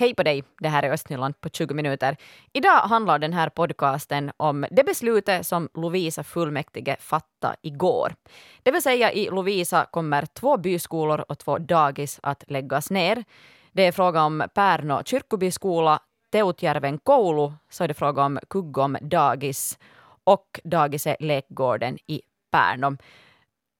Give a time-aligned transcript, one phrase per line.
[0.00, 2.16] Hej på dig, det här är Östnyland på 20 minuter.
[2.52, 8.14] Idag handlar den här podcasten om det beslutet som Lovisa fullmäktige fattade igår.
[8.62, 13.24] Det vill säga i Lovisa kommer två byskolor och två dagis att läggas ner.
[13.72, 16.00] Det är fråga om Pärno kyrkobyskola,
[16.32, 19.78] Teutjärven koulu, så är det fråga om Kuggom dagis
[20.24, 22.96] och dagiset Lekgården i Pärno.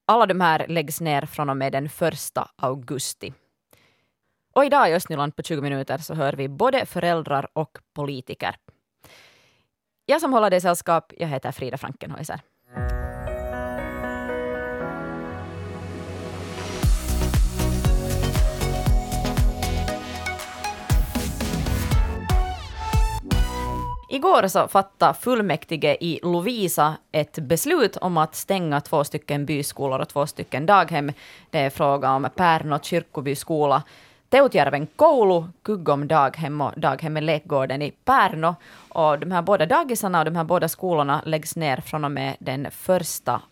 [0.06, 1.92] Alla de här läggs ner från och med den 1
[2.56, 3.32] augusti.
[4.52, 8.56] Och idag i Östnyland på 20 minuter så hör vi både föräldrar och politiker.
[10.06, 12.40] Jag som håller dig sällskap, jag heter Frida Frankenhäuser.
[24.12, 30.08] Igår så fattade fullmäktige i Lovisa ett beslut om att stänga två stycken byskolor och
[30.08, 31.12] två stycken daghem.
[31.50, 33.82] Det är fråga om Pärno kyrkobyskola
[34.30, 38.54] Teutjärven koulu, Kyggom daghem och daghemmet Lekgården i Pärno.
[38.88, 42.36] Och de här båda dagisarna och de här båda skolorna läggs ner från och med
[42.38, 42.72] den 1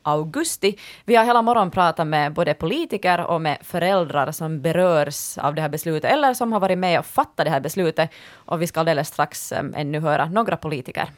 [0.02, 0.78] augusti.
[1.04, 5.62] Vi har hela morgonen pratat med både politiker och med föräldrar som berörs av det
[5.62, 8.10] här beslutet eller som har varit med och fattat det här beslutet.
[8.34, 11.08] Och vi ska alldeles strax eh, ännu höra några politiker.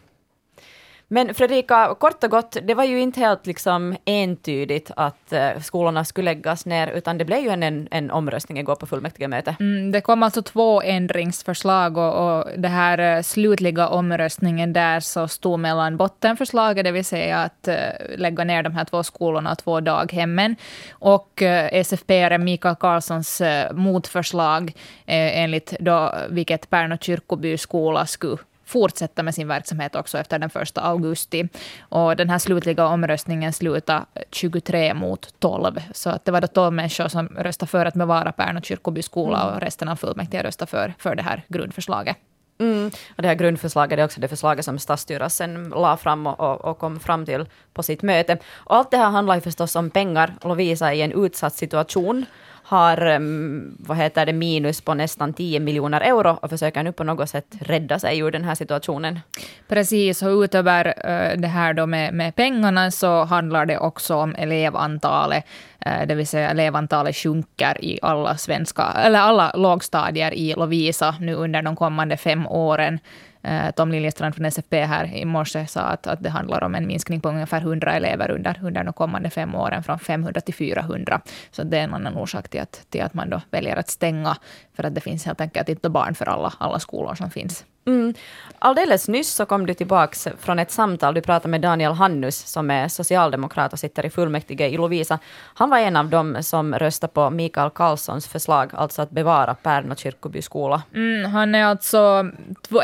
[1.13, 6.05] Men Fredrika, kort och gott, det var ju inte helt liksom entydigt att eh, skolorna
[6.05, 9.57] skulle läggas ner, utan det blev ju en, en, omröstning igår på fullmäktigemöte.
[9.61, 15.29] Mm, det kom alltså två ändringsförslag och, och det här eh, slutliga omröstningen där så
[15.29, 17.75] stod mellan bottenförslaget, det vill säga att uh,
[18.17, 20.57] lägga ner de här två skolorna och två daghemmen,
[20.91, 24.73] och SFP Mikael Karlssons motförslag
[25.07, 28.37] enligt då, vilket Pärnu kyrkoby skola skulle
[28.71, 31.49] fortsätta med sin verksamhet också efter den första augusti.
[31.81, 35.81] Och den här slutliga omröstningen slutade 23 mot 12.
[35.93, 39.45] Så att det var då 12 människor som röstade för att bevara Pärnu kyrkoby skola
[39.45, 42.17] och resten av fullmäktige röstade för, för det här grundförslaget.
[42.61, 42.91] Mm.
[43.17, 46.79] Och det här grundförslaget är också det förslaget som stadsstyrelsen la fram och, och, och,
[46.79, 48.39] kom fram till på sitt möte.
[48.53, 50.35] Och allt det här handlar ju förstås om pengar.
[50.45, 52.27] Lovisa är i en utsatt situation
[52.71, 57.05] har ehm, vad heter det, minus på nästan 10 miljoner euro och försöker nu på
[57.05, 59.21] något sätt rädda sig ur den här situationen.
[59.69, 64.35] Precis, och utöver eh, det här då med, med pengarna så handlar det också om
[64.35, 65.45] elevantalet.
[65.87, 71.35] Eh, det vill säga elevantalet sjunker i alla svenska, eller alla lågstadier i Lovisa nu
[71.35, 72.99] under de kommande fem åren.
[73.43, 76.87] Eh, Tom Liljestrand från SFP här i morse sa att, att det handlar om en
[76.87, 81.21] minskning på ungefär 100 elever under, under de kommande fem åren, från 500 till 400.
[81.51, 84.37] Så det är en annan orsak till att, till att man då väljer att stänga,
[84.75, 87.65] för att det finns helt enkelt inte barn för alla, alla skolor som finns.
[87.87, 88.15] Mm.
[88.63, 91.15] Alldeles nyss så kom du tillbaka från ett samtal.
[91.15, 95.19] Du pratade med Daniel Hannus som är socialdemokrat och sitter i fullmäktige i Lovisa.
[95.55, 99.97] Han var en av dem som röstade på Mikael Karlssons förslag, alltså att bevara Pärna
[99.97, 100.83] kyrkoby skola.
[100.95, 102.31] Mm, han är alltså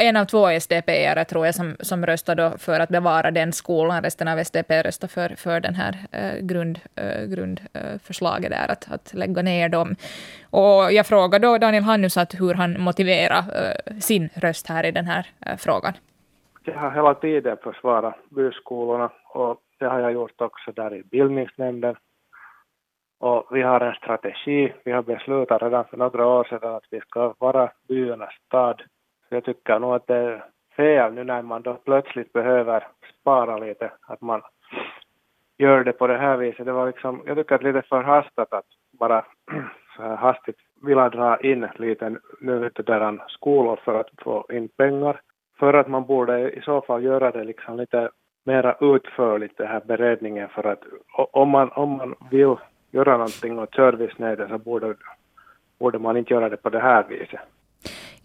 [0.01, 4.03] en av två SDP-are tror jag som, som röstade för att bevara den skolan.
[4.03, 8.93] Resten av SDP röstade för, för den här eh, grund, eh, grundförslaget eh, där att,
[8.93, 9.97] att lägga ner dem.
[10.51, 14.91] Och jag frågade då Daniel Hannus att hur han motiverar eh, sin röst här i
[14.91, 15.93] den här eh, frågan.
[16.65, 21.97] Jag har hela tiden försvarat byskolorna och det har jag gjort också där i bildningsnämnden.
[23.19, 24.73] Och vi har en strategi.
[24.85, 28.83] Vi har beslutat redan för några år sedan att vi ska vara byarnas stad.
[29.29, 30.45] Så jag tycker nog att det är
[30.77, 32.87] fel nu när man då plötsligt behöver
[33.21, 34.43] spara lite, att man
[35.59, 36.67] gör det på det här viset.
[36.67, 38.67] Det var liksom, jag tycker att det är lite förhastat att
[38.99, 39.25] bara
[39.99, 45.21] Äh, hastigt vilja dra in lite nu där skolor för att få in pengar.
[45.59, 48.11] För att man borde i så fall göra det liksom lite
[48.45, 50.83] mera utförligt, den här beredningen, för att
[51.33, 52.56] om man, om man vill
[52.91, 54.95] göra någonting åt servicenätet så borde,
[55.79, 57.41] borde man inte göra det på det här viset.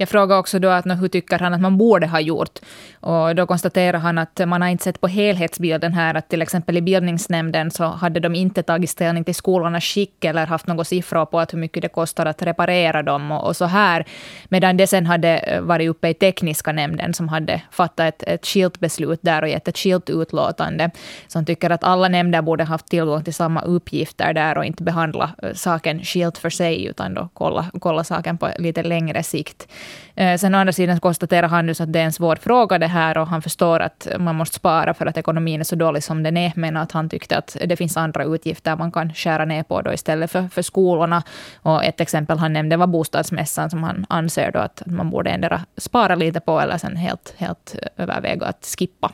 [0.01, 2.59] Jag frågade också då att hur tycker han att man borde ha gjort.
[2.99, 6.77] Och då konstaterar han att man har inte sett på helhetsbilden här, att till exempel
[6.77, 11.25] i bildningsnämnden så hade de inte tagit ställning till skolornas skick eller haft några siffror
[11.25, 14.05] på att hur mycket det kostar att reparera dem och, och så här.
[14.49, 18.45] Medan det sen hade eh, varit uppe i tekniska nämnden som hade fattat ett, ett
[18.45, 20.91] skilt beslut där och gett ett skilt utlåtande.
[21.27, 25.31] Som tycker att alla nämnder borde haft tillgång till samma uppgifter där och inte behandla
[25.43, 29.67] eh, saken skilt för sig utan då kolla, kolla saken på lite längre sikt.
[30.15, 32.87] Eh, sen å andra sidan konstaterar han nu att det är en svår fråga det
[32.87, 36.23] här och han förstår att man måste spara för att ekonomin är så dålig som
[36.23, 39.63] den är, men att han tyckte att det finns andra utgifter man kan skära ner
[39.63, 41.23] på då istället för, för skolorna.
[41.63, 45.59] Och ett exempel han nämnde var bostadsmässan som han anser då att man borde ändra
[45.77, 49.11] spara lite på eller sen helt, helt överväga att skippa.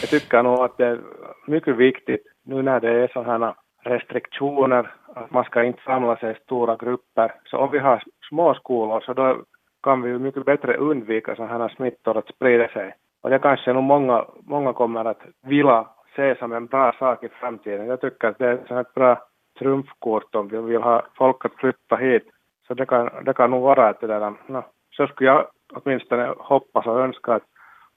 [0.00, 0.98] Jag tycker nog att det är
[1.46, 6.42] mycket viktigt nu när det är sådana restriktioner att man ska inte samla sig i
[6.44, 7.34] stora grupper.
[7.44, 9.42] Så om vi har små skolor så då
[9.82, 12.94] kan vi mycket bättre undvika sådana här smittor att sprida sig.
[13.22, 15.86] Och det kanske nog många, många kommer att vilja
[16.16, 17.86] se som en bra sak i framtiden.
[17.86, 19.22] Jag tycker att det är ett bra
[19.58, 22.26] trumfkort om vi vill ha folk att flytta hit.
[22.66, 24.62] Så det kan, det kan nog vara att det där, no,
[24.96, 27.42] så skulle jag åtminstone hoppas och önska att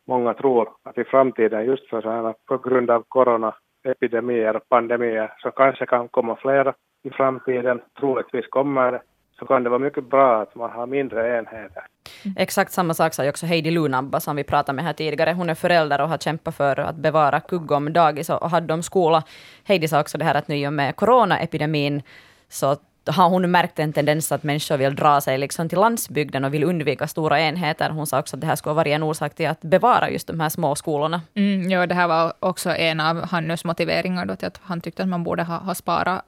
[0.08, 5.34] många tror att i framtiden just för så här, på grund av coronaepidemier och pandemier
[5.38, 9.02] så kanske kan komma flera i framtiden, troligtvis kommer det,
[9.40, 11.84] så kan det vara mycket bra att man har mindre enheter.
[12.26, 12.36] Mm.
[12.38, 15.34] Exakt samma sak sa ju också Heidi Lunabba som vi pratade med här tidigare.
[15.34, 19.24] Hon är förälder och har kämpat för att bevara Kuggom dagis och hade om skola.
[19.64, 22.02] Heidi sa också det här att nu i och med coronaepidemin
[22.50, 26.54] så har hon märkt en tendens att människor vill dra sig liksom till landsbygden och
[26.54, 27.90] vill undvika stora enheter.
[27.90, 30.40] Hon sa också att det här skulle vara en orsak till att bevara just de
[30.40, 31.22] här små skolorna.
[31.36, 35.04] Mm, ja, det här var också en av Hannus motiveringar då till att han tyckte
[35.04, 36.26] att man borde ha, ha sparat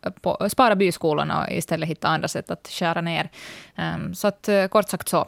[0.49, 3.29] spara byskolorna och istället hitta andra sätt att skära ner.
[3.77, 5.27] Um, så att eh, kort sagt så.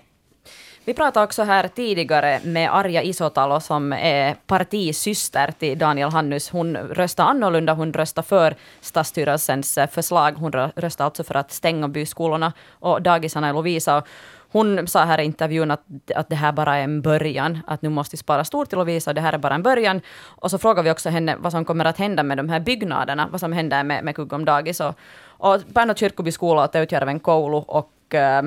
[0.88, 6.50] Vi pratade också här tidigare med Arja Isotalo som är partisyster till Daniel Hannus.
[6.50, 10.32] Hon röstar annorlunda, hon röstar för stadsstyrelsens eh, förslag.
[10.32, 14.04] Hon röstar alltså för att stänga byskolorna och dagisarna i Lovisa.
[14.52, 15.84] Hon sa här i intervjun att,
[16.16, 19.12] att det här bara är en början, att nu måste vi spara stort till Lovisa
[19.12, 20.02] och det här är bara en början.
[20.26, 23.28] Och så frågar vi också henne vad som kommer att hända med de här byggnaderna,
[23.32, 24.80] vad som händer med, med Kuggom dagis.
[24.80, 24.96] Och,
[25.28, 28.44] och Pärnu kyrkoby skola och Teutjärven koulu och äh,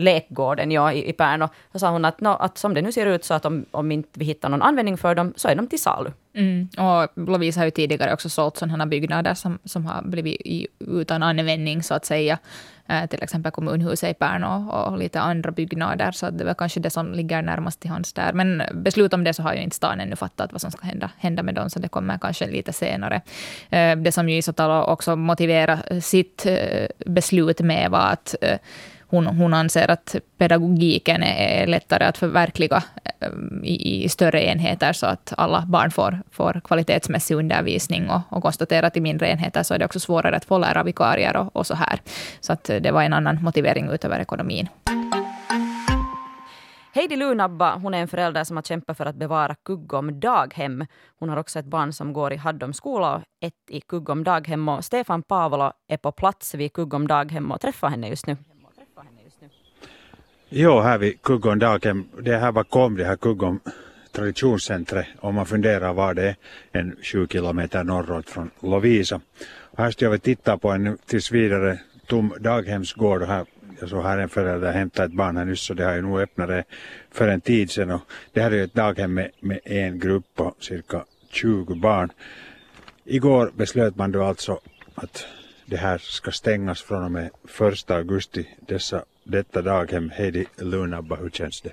[0.00, 1.48] lekgården ja, i, i Pärnu.
[1.72, 3.92] Så sa hon att, no, att som det nu ser ut så att om, om
[3.92, 6.10] inte vi hittar någon användning för dem så är de till salu.
[6.34, 6.68] Mm.
[6.78, 11.22] Och Lovisa har ju tidigare också sålt sådana byggnader som, som har blivit i, utan
[11.22, 12.38] användning så att säga.
[12.90, 16.12] Eh, till exempel kommunhuset i Pärnu och, och, lite andra byggnader.
[16.12, 18.32] Så det var kanske det som ligger närmast till hands där.
[18.32, 21.10] Men beslut om det så har ju inte stan ännu fattat vad som ska hända,
[21.18, 21.70] hända med dem.
[21.70, 23.22] Så det kommer kanske lite senare.
[23.70, 28.58] Eh, det som ju Isotalo också motiverar sitt eh, beslut med var att eh,
[29.10, 32.82] hon, hon anser att pedagogiken är lättare att förverkliga
[33.20, 33.28] eh,
[33.62, 38.86] i, i större enheter så att alla barn får, får kvalitetsmässig undervisning och, och konstaterar
[38.86, 41.74] att i mindre enheter så är det också svårare att få lärarvikarier och, och så
[41.74, 42.00] här.
[42.40, 44.68] Så att det var en annan motivering utöver ekonomin.
[46.94, 50.86] Heidi Lunabba, hon är en förälder som har kämpat för att bevara Kuggom daghem.
[51.18, 54.68] Hon har också ett barn som går i Haddom skola och ett i Kuggom daghem.
[54.68, 58.36] Och Stefan Paavola är på plats vid Kuggom daghem och träffar henne just nu.
[60.50, 63.60] Jo, här vid Kuggom daghem, det är här bakom det här Kuggom
[64.12, 66.36] traditionscentret om man funderar var det är
[66.72, 69.20] en sju kilometer norrut från Lovisa.
[69.46, 73.46] Och här står vi och tittar på en tills vidare tom daghemsgård och här
[73.80, 76.20] jag såg här en förälder hämta ett barn här nyss så det har ju nog
[76.20, 76.64] öppnat det
[77.10, 78.02] för en tid sedan och
[78.32, 82.12] det här är ju ett daghem med, med en grupp på cirka 20 barn.
[83.04, 84.60] Igår beslöt man då alltså
[84.94, 85.26] att
[85.66, 87.30] det här ska stängas från och med
[87.72, 90.10] 1 augusti dessa detta daghem.
[90.10, 91.72] Heidi Lunabba, hur känns det?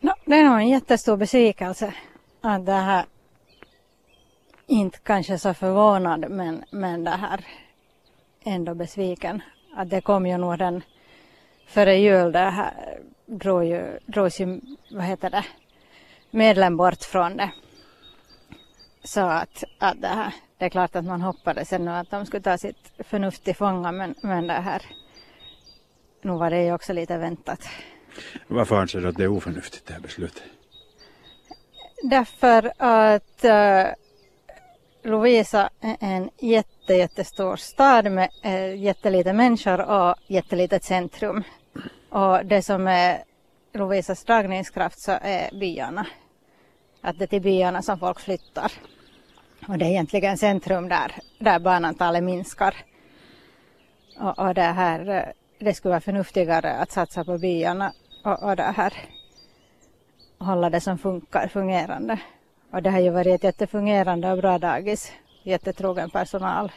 [0.00, 1.94] No, det är nog en jättestor besvikelse
[2.40, 3.04] att det här
[4.66, 7.44] inte kanske så förvånad men, men det här
[8.44, 9.42] ändå besviken.
[9.76, 10.82] Att det kom ju nog den
[11.66, 14.60] före jul det här drog ju, drogs ju,
[14.90, 15.44] vad heter det,
[16.30, 17.50] medlem bort från det.
[19.04, 22.42] Så att, att det här, det är klart att man hoppades ännu att de skulle
[22.42, 24.82] ta sitt förnuft till fånga men, men det här
[26.24, 27.68] nu var det ju också lite väntat.
[28.46, 30.42] Varför anser du att det är oförnuftigt det här beslutet?
[32.02, 33.92] Därför att uh,
[35.10, 41.42] Lovisa är en jätte, jättestor stad med uh, jättelite människor och jättelitet centrum.
[42.10, 43.24] Och det som är
[43.72, 46.06] Lovisas dragningskraft så är byarna.
[47.00, 48.72] Att det är till byarna som folk flyttar.
[49.68, 52.74] Och det är egentligen centrum där, där barnantalet minskar.
[54.20, 57.92] Och, och det här eh, det skulle vara förnuftigare att satsa på byarna
[58.24, 58.92] och, och det här
[60.38, 62.18] hålla det som funkar fungerande.
[62.72, 66.72] Och det har ju varit ett jättefungerande och bra dagis, jättetrogen personal.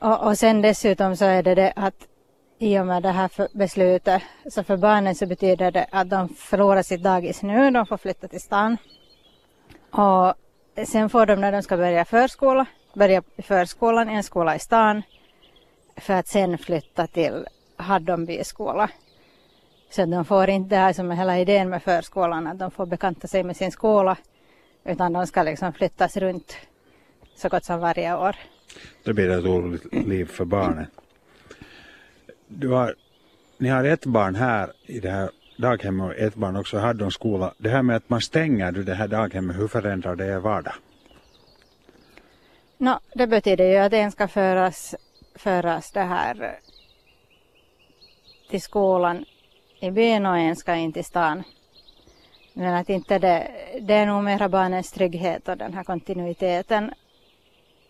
[0.00, 2.08] Och, och sen dessutom så är det det att
[2.58, 6.82] i och med det här beslutet så för barnen så betyder det att de förlorar
[6.82, 8.76] sitt dagis nu, de får flytta till stan.
[9.90, 10.34] Och
[10.86, 15.02] sen får de när de ska börja förskola, börja förskolan i en skola i stan
[15.96, 17.46] för att sen flytta till
[17.76, 18.90] Haddonby skola.
[19.90, 22.86] Så de får inte det här som är hela idén med förskolan, att de får
[22.86, 24.16] bekanta sig med sin skola,
[24.84, 26.56] utan de ska liksom flyttas runt
[27.36, 28.36] så gott som varje år.
[29.04, 30.86] Då blir det ett oroligt liv för barnen.
[32.48, 32.94] Du har,
[33.58, 37.12] ni har ett barn här i det här daghemmet och ett barn också i Haddon
[37.12, 37.54] skola.
[37.58, 40.74] Det här med att man stänger det här daghemmet, hur förändrar det er vardag?
[42.78, 44.94] No, det betyder ju att en ska föras
[45.34, 46.50] föras det här eh,
[48.50, 49.24] till skolan
[49.80, 51.42] i byn och en ska in till stan.
[52.52, 56.94] Men att inte det, det är nog mera barnens trygghet och den här kontinuiteten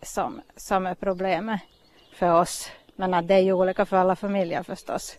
[0.02, 1.60] som, som är problemet
[2.14, 2.70] för oss.
[2.96, 5.16] Men att det är ju olika för alla familjer förstås.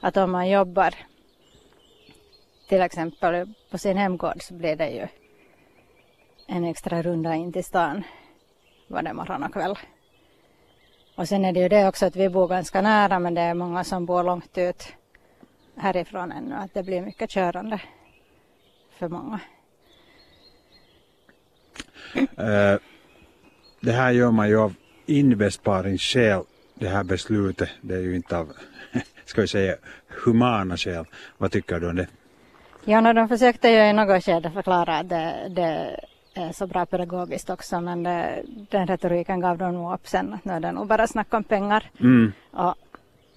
[0.00, 0.94] Att om man jobbar
[2.68, 5.08] till exempel på sin hemgård så blir det ju
[6.46, 8.02] en extra runda in till stan
[8.88, 9.76] varje morgon och kväll.
[11.16, 13.54] Och sen är det ju det också att vi bor ganska nära men det är
[13.54, 14.92] många som bor långt ut
[15.76, 16.54] härifrån ännu.
[16.54, 17.80] Att det blir mycket körande
[18.98, 19.40] för många.
[22.16, 22.78] Uh,
[23.80, 24.74] det här gör man ju av
[25.06, 26.42] inbesparingsskäl,
[26.74, 27.68] det här beslutet.
[27.80, 28.52] Det är ju inte av,
[29.24, 29.76] ska vi säga,
[30.24, 31.04] humana skäl.
[31.38, 32.08] Vad tycker du om det?
[32.84, 36.00] Ja, no, de försökte ju i något skede förklara att det, det
[36.52, 40.38] så bra pedagogiskt också men det, den retoriken gav de nog upp sen.
[40.42, 41.90] Nu är det nog bara snack om pengar.
[42.00, 42.32] Mm.
[42.50, 42.74] Och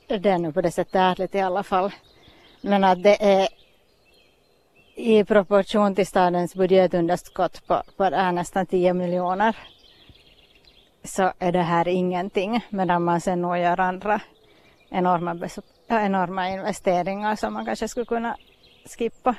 [0.08, 1.92] det är nu på det sättet ärligt i alla fall.
[2.62, 3.48] Men att det är
[4.96, 9.56] i proportion till stadens budgetunderskott på, på är nästan 10 miljoner
[11.04, 14.22] så är det här ingenting medan man sen nog gör andra
[14.90, 15.50] enorma,
[15.88, 18.38] enorma investeringar som man kanske skulle kunna
[18.98, 19.36] skippa.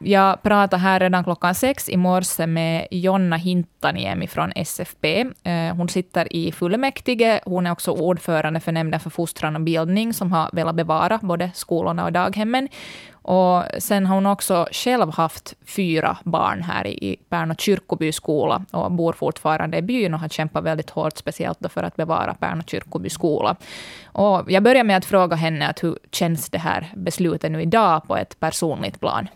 [0.00, 5.20] Jag pratade här redan klockan sex i morse med Jonna Hintaniemi från SFP.
[5.42, 7.40] Eh, hon sitter i fullmäktige.
[7.44, 11.50] Hon är också ordförande för nämnden för fostran och bildning, som har velat bevara både
[11.54, 12.68] skolorna och daghemmen.
[13.12, 18.92] Och sen har hon också själv haft fyra barn här i Pärnu kyrkoby skola och
[18.92, 23.10] bor fortfarande i byn och har kämpat väldigt hårt, speciellt för att bevara Pärnu kyrkoby
[23.10, 23.56] skola.
[24.04, 28.06] Och jag börjar med att fråga henne att hur känns det här beslutet nu idag
[28.06, 29.28] på ett personligt plan?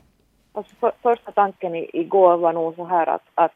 [0.52, 3.54] Alltså för, första tanken i, igår var nog så här att, att,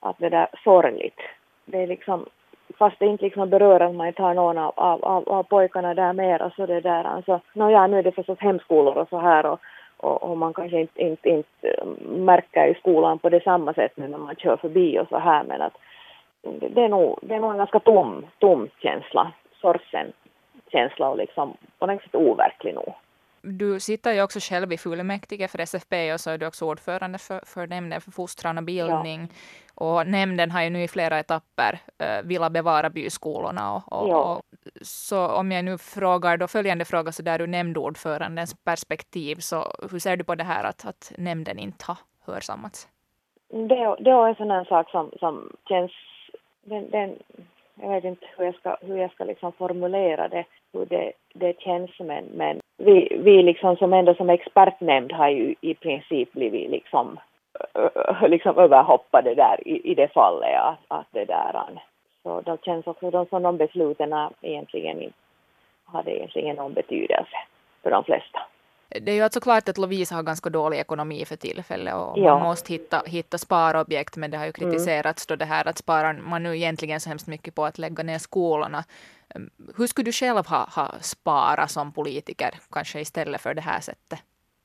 [0.00, 1.20] att det där sorgligt.
[1.64, 2.26] Det är liksom,
[2.78, 5.94] fast det inte liksom berör att man inte har någon av, av, av, av pojkarna
[5.94, 9.46] där mera så det där alltså, nåja, nu är det förstås hemskolor och så här
[9.46, 9.60] och,
[9.96, 13.92] och, och man kanske inte, inte, inte mm, märker i skolan på det samma sätt
[13.96, 15.76] nu när man kör förbi och så här men att
[16.42, 20.12] det är nog, det är nog en ganska tom, tom känsla, sorgsen
[20.72, 22.94] känsla och liksom på något sätt overklig nog.
[23.42, 27.18] Du sitter ju också själv i fullmäktige för SFP och så är du också ordförande
[27.18, 29.20] för, för nämnden för fostran och bildning.
[29.20, 29.36] Ja.
[29.74, 33.74] Och nämnden har ju nu i flera etapper uh, velat bevara byskolorna.
[33.74, 34.34] Och, och, ja.
[34.34, 34.42] och,
[34.82, 39.98] så om jag nu frågar då följande fråga så där ur nämndordförandens perspektiv, så hur
[39.98, 42.88] ser du på det här att, att nämnden inte har hörsammats?
[43.48, 45.92] Det, det är en sån här sak som, som känns,
[46.64, 47.18] den, den,
[47.74, 51.60] jag vet inte hur jag ska, hur jag ska liksom formulera det, hur det, det
[51.60, 56.70] känns men, men vi, vi liksom som ändå som expertnämnd har ju i princip blivit
[56.70, 57.18] liksom,
[58.22, 61.80] liksom överhoppade där i, i det fallet att, att det där
[62.22, 65.12] så då känns också de som de besluten egentligen
[65.84, 67.36] hade egentligen någon betydelse
[67.82, 68.40] för de flesta.
[68.88, 72.38] Det är ju alltså klart att Lovisa har ganska dålig ekonomi för tillfället och ja.
[72.38, 74.70] man måste hitta, hitta sparobjekt men det har ju mm.
[74.70, 75.38] kritiserats mm.
[75.38, 78.18] då det här att sparar man nu egentligen så hemskt mycket på att lägga ner
[78.18, 78.84] skolorna.
[79.76, 84.18] Hur skulle du själv ha, ha sparat som politiker kanske istället för det här sättet?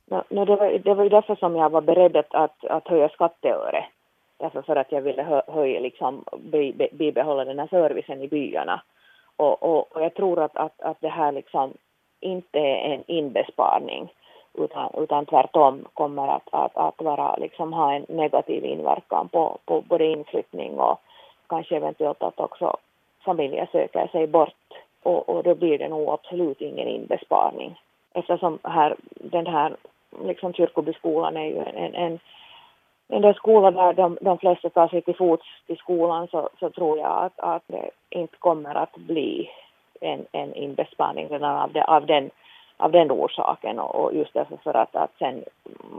[0.06, 2.88] No, no, det, var, det var ju därför som jag var beredd att, att, att
[2.88, 3.86] höja skatteöre.
[4.38, 6.24] Därför för att jag ville hö, höja, liksom,
[6.92, 8.82] bibehålla den här servicen i byarna.
[9.38, 11.74] Och, och, och jag tror att, att, att det här liksom
[12.20, 14.14] inte är en inbesparing
[14.54, 19.82] utan, utan tvärtom kommer att, att, att vara, liksom, ha en negativ inverkan på, på
[19.82, 21.00] både inflyttning och
[21.50, 22.78] kanske eventuellt att också
[23.26, 24.54] familjer söker sig bort
[25.04, 27.80] och, och då blir det nog absolut ingen inbesparing.
[28.14, 29.76] Eftersom här, den här
[30.24, 32.20] liksom kyrkobyskolan är ju en, en,
[33.08, 36.70] en där skola där de, de flesta tar sig till fots till skolan så, så
[36.70, 39.50] tror jag att, att det inte kommer att bli
[40.02, 42.30] en, en inbesparing redan av, det, av, den,
[42.78, 43.80] av den orsaken.
[43.80, 45.44] Och, och just därför för att, att sen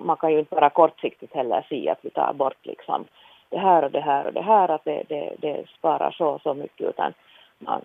[0.04, 3.04] man kan ju inte bara kortsiktigt heller se att vi tar bort liksom
[3.50, 6.41] det här och det här och det här att det, det, det sparar så och
[6.41, 7.15] så mycket utan
[7.59, 7.83] man,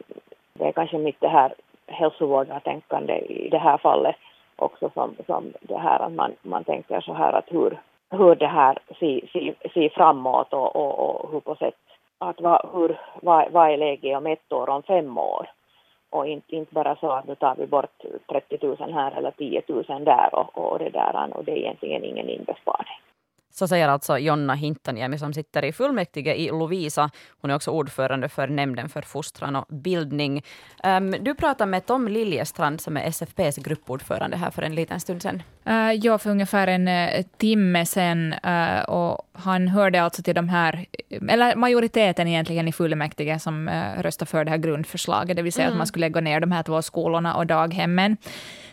[0.54, 1.54] det är kanske mitt det här
[1.88, 4.16] hälsovårdartänkande i det här fallet
[4.56, 8.48] också som, som det här att man, man tänker så här att hur, hur det
[8.48, 11.76] här ser si, si framåt och, och, och hur på sätt
[12.18, 15.48] att va, hur, vad, vad är läget om ett år, om fem år?
[16.12, 19.62] och inte, inte bara så att nu tar vi bort 30 000 här eller 10
[19.68, 23.00] 000 där och, och det där och det är egentligen ingen inbesparing.
[23.54, 27.10] Så säger alltså Jonna Hintaniemi som sitter i fullmäktige i Lovisa.
[27.42, 30.44] Hon är också ordförande för nämnden för fostran och bildning.
[30.84, 35.22] Um, du pratade med Tom Liljestrand som är SFPs gruppordförande här för en liten stund
[35.22, 35.44] sedan.
[35.68, 38.34] Uh, ja, för ungefär en uh, timme sedan.
[38.34, 40.86] Uh, och han hörde alltså till de här,
[41.30, 45.66] eller majoriteten egentligen i fullmäktige som uh, röstade för det här grundförslaget, det vill säga
[45.66, 45.74] mm.
[45.74, 48.18] att man skulle lägga ner de här två skolorna och daghemmen.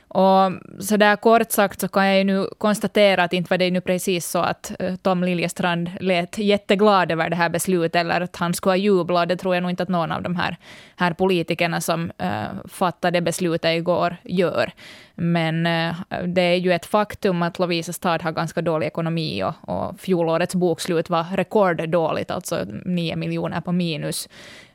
[0.09, 3.71] Och så där kort sagt så kan jag ju nu konstatera att inte var det
[3.71, 8.37] nu precis så att eh, Tom Liljestrand lät jätteglad över det här beslutet, eller att
[8.37, 9.29] han skulle ha jublat.
[9.29, 10.57] Det tror jag nog inte att någon av de här,
[10.97, 14.73] här politikerna som uh, fattade beslutet igår gör.
[15.15, 15.95] Men uh,
[16.27, 20.55] det är ju ett faktum att Lovisa stad har ganska dålig ekonomi och, och fjolårets
[20.55, 24.29] bokslut var rekorddåligt, alltså 9 miljoner på minus.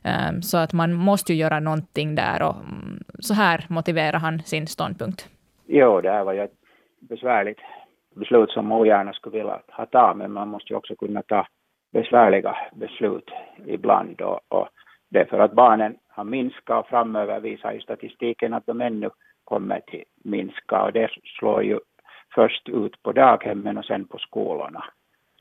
[0.04, 4.42] Um, så att man måste ju göra någonting där och um, så här motiverar han
[4.42, 5.28] sin ståndpunkt.
[5.66, 6.58] Jo, det här var ju ett
[7.00, 7.60] besvärligt
[8.16, 11.46] beslut som ogärna skulle vilja ha ta, men man måste ju också kunna ta
[11.92, 13.30] besvärliga beslut
[13.66, 14.20] ibland.
[14.20, 14.68] Och, och
[15.10, 19.10] det är för att barnen har minskat och framöver visar ju statistiken att de ännu
[19.44, 21.78] kommer till minska och det slår ju
[22.34, 24.84] först ut på daghemmen och sen på skolorna.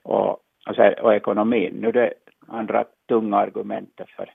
[0.03, 0.29] Och,
[0.67, 1.74] och, sen, och ekonomin.
[1.74, 2.13] Nu är det
[2.48, 4.29] andra tunga argumentet för,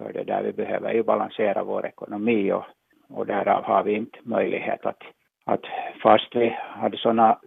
[0.00, 0.42] för det där.
[0.42, 2.64] Vi behöver ju balansera vår ekonomi och,
[3.08, 5.02] och därav har vi inte möjlighet att
[5.44, 5.64] att
[6.02, 7.38] fast vi hade sådana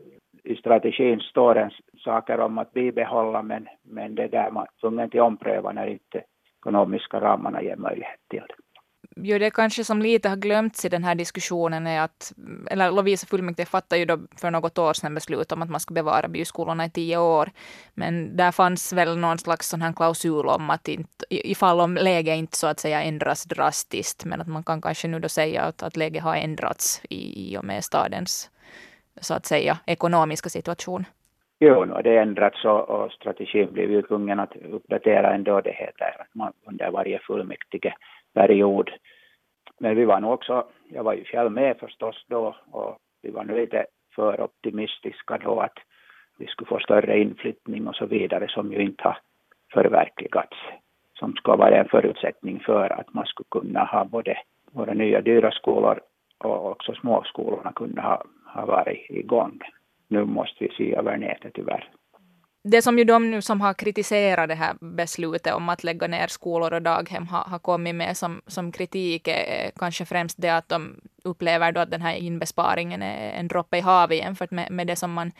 [0.43, 1.71] i strategin står en
[2.03, 6.23] saker om att bibehålla men, men det där man är tvungen till ompröva när inte
[6.59, 8.62] ekonomiska ramarna ger möjlighet till det.
[9.15, 12.33] Jo, det kanske som lite har glömts i den här diskussionen är att,
[12.71, 15.93] eller Lovisa fullmäktige fattade ju då för något år sedan beslut om att man ska
[15.93, 17.49] bevara byskolorna i tio år.
[17.93, 22.37] Men där fanns väl någon slags sån här klausul om att inte, ifall om läget
[22.37, 25.83] inte så att säga ändras drastiskt, men att man kan kanske nu då säga att,
[25.83, 28.49] att läget har ändrats i, i och med stadens
[29.21, 31.05] så att säga ekonomiska situation.
[31.59, 35.61] Jo, nu har det ändrats och, och strategin blev ju tvungen att uppdatera ändå.
[35.61, 37.93] Det heter att man under varje fullmäktige
[38.33, 38.89] period.
[39.79, 43.43] Men vi var nog också, jag var ju själv med förstås då och vi var
[43.43, 43.85] nog lite
[44.15, 45.77] för optimistiska då att
[46.37, 49.17] vi skulle få större inflyttning och så vidare som ju inte har
[49.73, 50.57] förverkligats.
[51.13, 54.37] Som ska vara en förutsättning för att man skulle kunna ha både
[54.71, 55.99] våra nya dyra skolor
[56.37, 59.59] och också småskolorna kunna ha, ha varit igång.
[60.07, 61.89] Nu måste vi se över nätet tyvärr
[62.63, 66.27] det som ju de nu som har kritiserat det här beslutet om att lägga ner
[66.27, 70.69] skolor och daghem har, har kommit med som, som kritik är kanske främst det att
[70.69, 74.87] de upplever då att den här inbesparingen är en droppe i havet jämfört med, med
[74.87, 75.31] det som man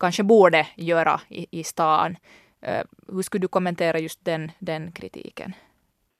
[0.00, 2.16] kanske borde göra i, i stan.
[2.62, 5.52] Eh, hur skulle du kommentera just den, den kritiken?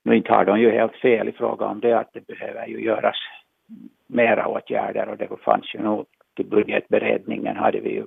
[0.05, 2.85] Nu inte har de ju helt fel i fråga om det att det behöver ju
[2.85, 3.17] göras
[4.07, 6.07] mera åtgärder och det fanns ju nog
[6.37, 8.07] till budgetberedningen hade vi ju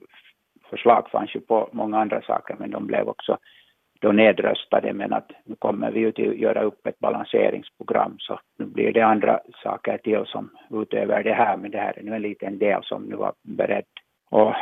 [0.70, 3.38] förslag fanns ju på många andra saker men de blev också
[4.02, 4.94] då nedröstade.
[4.94, 8.94] Men att nu kommer vi ju till att göra upp ett balanseringsprogram så nu blir
[8.94, 11.58] det andra saker till som utöver det här.
[11.58, 13.86] Men det här är nu en liten del som nu var beredd
[14.30, 14.54] och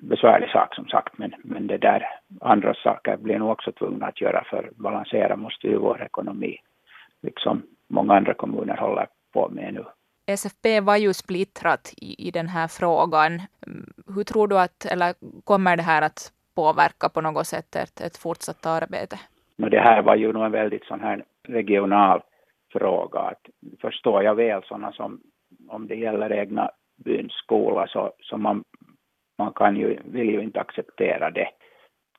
[0.00, 1.18] besvärlig sak som sagt.
[1.18, 2.06] Men, men det där
[2.40, 6.58] andra saker blir nog också tvungna att göra för balansera måste ju vår ekonomi
[7.22, 9.84] liksom många andra kommuner håller på med nu.
[10.26, 13.40] SFP var ju splittrat i, i den här frågan.
[14.14, 18.16] Hur tror du att, eller kommer det här att påverka på något sätt ett, ett
[18.16, 19.16] fortsatt arbete?
[19.56, 22.22] det här var ju nog en väldigt sån här regional
[22.72, 23.20] fråga.
[23.20, 23.40] Att
[23.80, 25.20] förstår jag väl sådana som,
[25.68, 26.70] om det gäller egna
[27.04, 28.64] byns skola, så, så man,
[29.38, 31.48] man kan ju, vill ju inte acceptera det.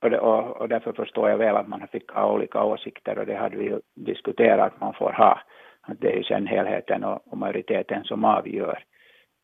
[0.01, 3.25] Och, det, och, och därför förstår jag väl att man fick ha olika åsikter och
[3.25, 5.39] det hade vi ju diskuterat att man får ha.
[5.87, 8.83] Att det är ju sen helheten och, och majoriteten som avgör.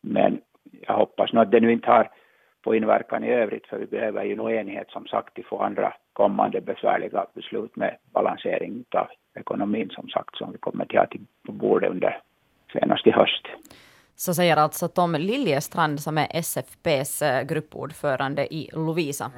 [0.02, 0.42] Men
[0.82, 2.10] jag hoppas nog att det nu inte har
[2.64, 5.94] på inverkan i övrigt, för vi behöver ju nog enighet som sagt till få andra
[6.14, 9.08] kommande besvärliga beslut med balansering av
[9.40, 11.14] ekonomin som sagt som vi kommer till att
[11.46, 12.22] på bordet under
[12.74, 13.48] senast i höst.
[14.16, 19.32] Så säger alltså Tom Liljestrand som är SFPs eh, gruppordförande i Lovisa.